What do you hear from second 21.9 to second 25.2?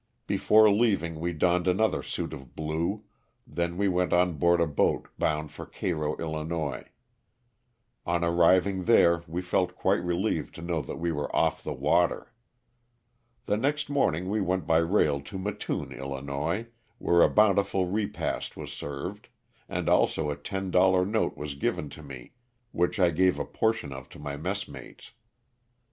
to me which I gave a portion of to my messmates.